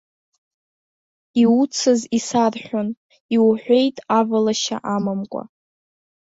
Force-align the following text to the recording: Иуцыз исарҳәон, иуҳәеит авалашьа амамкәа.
Иуцыз 1.41 2.01
исарҳәон, 2.17 2.89
иуҳәеит 3.35 3.97
авалашьа 4.17 4.77
амамкәа. 4.95 5.43